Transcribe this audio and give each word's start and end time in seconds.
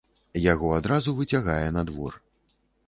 Яго 0.45 0.71
адразу 0.79 1.15
выцягае 1.21 1.63
на 1.77 1.81
двор. 1.93 2.13